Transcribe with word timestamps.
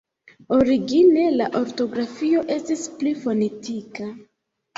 Origine, 0.55 1.25
la 1.41 1.49
ortografio 1.59 2.41
estis 2.57 2.87
pli 3.03 3.15
fonetika. 3.27 4.11